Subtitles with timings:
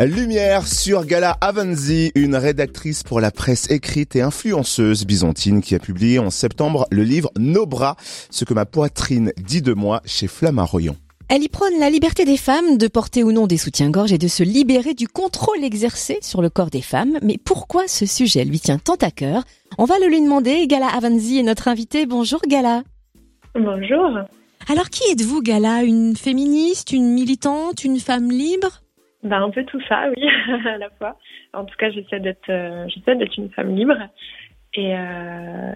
[0.00, 5.78] Lumière sur Gala Avanzi, une rédactrice pour la presse écrite et influenceuse byzantine qui a
[5.78, 7.96] publié en septembre le livre Nos bras,
[8.30, 10.96] ce que ma poitrine dit de moi chez Flammarion.
[11.28, 14.28] Elle y prône la liberté des femmes de porter ou non des soutiens-gorge et de
[14.28, 17.18] se libérer du contrôle exercé sur le corps des femmes.
[17.22, 19.44] Mais pourquoi ce sujet lui tient tant à cœur?
[19.78, 20.66] On va le lui demander.
[20.66, 22.04] Gala Avanzi est notre invitée.
[22.04, 22.82] Bonjour Gala.
[23.54, 24.18] Bonjour.
[24.68, 25.82] Alors qui êtes-vous Gala?
[25.84, 28.83] Une féministe, une militante, une femme libre?
[29.24, 30.28] Ben, un peu tout ça, oui,
[30.66, 31.18] à la fois.
[31.52, 33.96] En tout cas, j'essaie d'être, euh, j'essaie d'être une femme libre.
[34.74, 35.72] Et euh,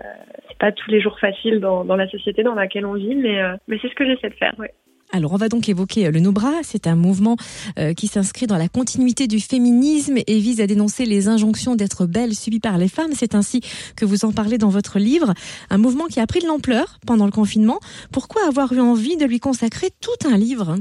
[0.48, 3.40] c'est pas tous les jours facile dans, dans, la société dans laquelle on vit, mais,
[3.40, 4.66] euh, mais c'est ce que j'essaie de faire, oui.
[5.10, 6.52] Alors, on va donc évoquer euh, le Nobra.
[6.62, 7.36] C'est un mouvement
[7.78, 12.06] euh, qui s'inscrit dans la continuité du féminisme et vise à dénoncer les injonctions d'être
[12.06, 13.12] belle subies par les femmes.
[13.14, 13.62] C'est ainsi
[13.96, 15.32] que vous en parlez dans votre livre.
[15.70, 17.78] Un mouvement qui a pris de l'ampleur pendant le confinement.
[18.12, 20.76] Pourquoi avoir eu envie de lui consacrer tout un livre?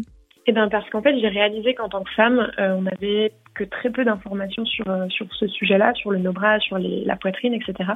[0.48, 3.64] Eh ben parce qu'en fait j'ai réalisé qu'en tant que femme, euh, on n'avait que
[3.64, 7.92] très peu d'informations sur sur ce sujet-là, sur le Nobra, sur les, la poitrine, etc.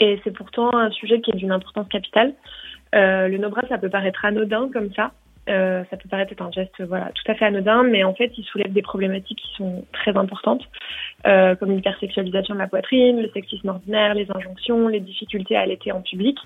[0.00, 2.34] Et c'est pourtant un sujet qui est d'une importance capitale.
[2.94, 5.12] Euh, le Nobra, ça peut paraître anodin comme ça,
[5.48, 8.32] euh, ça peut paraître être un geste voilà tout à fait anodin, mais en fait,
[8.36, 10.62] il soulève des problématiques qui sont très importantes,
[11.26, 15.92] euh, comme l'hypersexualisation de la poitrine, le sexisme ordinaire, les injonctions, les difficultés à allaiter
[15.92, 16.38] en public.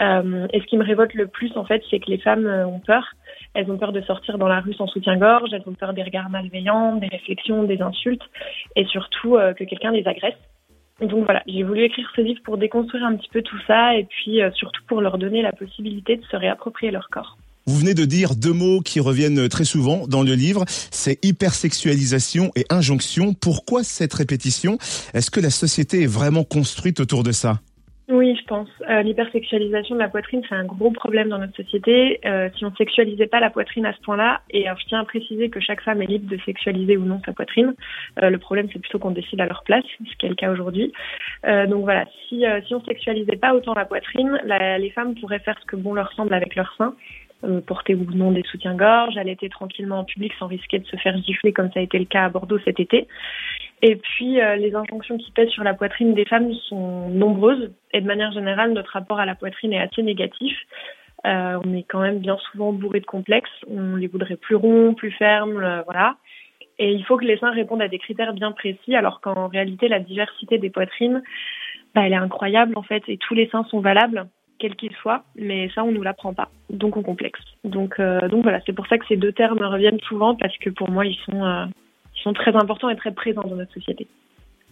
[0.00, 2.66] Euh, et ce qui me révolte le plus, en fait, c'est que les femmes euh,
[2.66, 3.14] ont peur.
[3.54, 6.30] Elles ont peur de sortir dans la rue sans soutien-gorge, elles ont peur des regards
[6.30, 8.22] malveillants, des réflexions, des insultes,
[8.76, 10.38] et surtout euh, que quelqu'un les agresse.
[11.00, 14.04] Donc voilà, j'ai voulu écrire ce livre pour déconstruire un petit peu tout ça, et
[14.04, 17.38] puis surtout pour leur donner la possibilité de se réapproprier leur corps.
[17.68, 22.50] Vous venez de dire deux mots qui reviennent très souvent dans le livre, c'est hypersexualisation
[22.56, 23.34] et injonction.
[23.34, 24.78] Pourquoi cette répétition?
[25.12, 27.60] Est-ce que la société est vraiment construite autour de ça?
[28.10, 28.68] Oui, je pense.
[28.88, 32.20] Euh, L'hypersexualisation de la poitrine, c'est un gros problème dans notre société.
[32.24, 35.50] Euh, si on sexualisait pas la poitrine à ce point-là, et je tiens à préciser
[35.50, 37.74] que chaque femme est libre de sexualiser ou non sa poitrine.
[38.22, 40.50] Euh, le problème, c'est plutôt qu'on décide à leur place, ce qui est le cas
[40.50, 40.90] aujourd'hui.
[41.46, 45.14] Euh, donc voilà, si, euh, si on sexualisait pas autant la poitrine, la, les femmes
[45.14, 46.94] pourraient faire ce que bon leur semble avec leur sein
[47.44, 51.16] euh, porter ou non des soutiens-gorge, allaiter tranquillement en public sans risquer de se faire
[51.22, 53.06] gifler comme ça a été le cas à Bordeaux cet été.
[53.82, 58.00] Et puis euh, les injonctions qui pèsent sur la poitrine des femmes sont nombreuses et
[58.00, 60.56] de manière générale notre rapport à la poitrine est assez négatif.
[61.26, 64.94] Euh, on est quand même bien souvent bourré de complexes, on les voudrait plus ronds,
[64.94, 66.16] plus fermes, euh, voilà.
[66.78, 69.88] Et il faut que les seins répondent à des critères bien précis, alors qu'en réalité
[69.88, 71.22] la diversité des poitrines,
[71.94, 74.26] bah, elle est incroyable en fait, et tous les seins sont valables
[74.60, 77.40] quel qu'il soit, mais ça on nous l'apprend pas, donc on complexe.
[77.64, 80.70] Donc euh, donc voilà, c'est pour ça que ces deux termes reviennent souvent parce que
[80.70, 81.68] pour moi ils sont
[82.18, 84.06] euh, ils sont très importants et très présents dans notre société.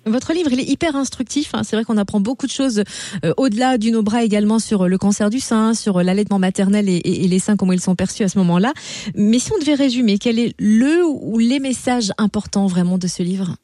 [0.05, 1.53] Votre livre, il est hyper instructif.
[1.53, 1.65] Hein.
[1.65, 2.84] C'est vrai qu'on apprend beaucoup de choses
[3.25, 7.27] euh, au-delà du bras également sur le cancer du sein, sur l'allaitement maternel et, et,
[7.27, 8.73] les seins, comment ils sont perçus à ce moment-là.
[9.17, 13.25] Mais si on devait résumer, quel est le ou les messages importants vraiment de ce
[13.25, 13.57] livre?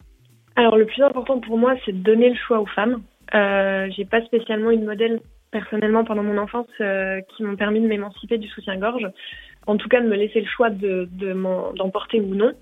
[0.56, 3.02] Alors le plus important pour moi, c'est de donner le choix aux femmes.
[3.34, 5.20] Euh, j'ai pas spécialement une modèle
[5.50, 9.06] personnellement pendant mon enfance euh, qui m'ont permis de m'émanciper du soutien-gorge.
[9.66, 11.08] En tout cas, de me laisser le choix de
[11.76, 12.52] d'emporter ou non.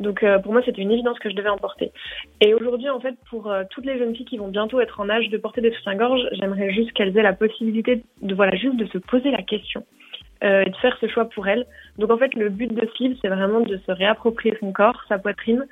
[0.00, 1.92] Donc euh, pour moi, c'était une évidence que je devais emporter.
[2.40, 5.08] Et aujourd'hui, en fait, pour euh, toutes les jeunes filles qui vont bientôt être en
[5.08, 8.86] âge de porter des soutiens-gorge, j'aimerais juste qu'elles aient la possibilité de voilà juste de
[8.86, 9.84] se poser la question
[10.42, 11.64] et de faire ce choix pour elles.
[11.96, 15.00] Donc en fait, le but de ce livre, c'est vraiment de se réapproprier son corps,
[15.08, 15.64] sa poitrine,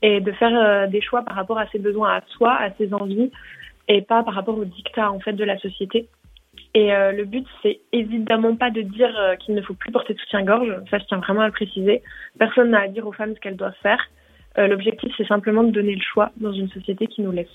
[0.00, 3.30] et de faire des choix par rapport à ses besoins à soi, à ses envies,
[3.88, 6.08] et pas par rapport au dictat en fait de la société.
[6.74, 10.14] Et euh, le but, c'est évidemment pas de dire euh, qu'il ne faut plus porter
[10.14, 10.74] de soutien-gorge.
[10.90, 12.02] Ça, je tiens vraiment à le préciser.
[12.38, 14.02] Personne n'a à dire aux femmes ce qu'elles doivent faire.
[14.58, 17.48] Euh, L'objectif, c'est simplement de donner le choix dans une société qui nous laisse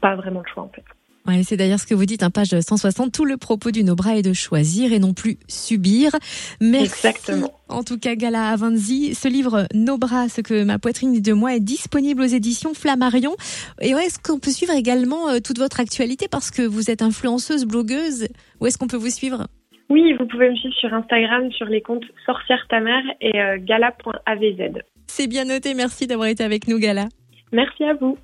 [0.00, 0.84] pas vraiment le choix, en fait.
[1.28, 3.12] Ouais, c'est d'ailleurs ce que vous dites, un page 160.
[3.12, 6.12] Tout le propos du Nobra est de choisir et non plus subir.
[6.58, 6.86] Merci.
[6.86, 7.52] Exactement.
[7.68, 11.54] En tout cas, Gala Avanzi, ce livre Nobra, ce que ma poitrine dit de moi,
[11.54, 13.36] est disponible aux éditions Flammarion.
[13.82, 17.02] Et ouais, est-ce qu'on peut suivre également euh, toute votre actualité parce que vous êtes
[17.02, 18.28] influenceuse, blogueuse?
[18.60, 19.48] Où est-ce qu'on peut vous suivre?
[19.90, 23.58] Oui, vous pouvez me suivre sur Instagram sur les comptes Sorcière ta mère et euh,
[23.60, 24.82] gala.avz.
[25.06, 25.74] C'est bien noté.
[25.74, 27.08] Merci d'avoir été avec nous, Gala.
[27.52, 28.16] Merci à vous.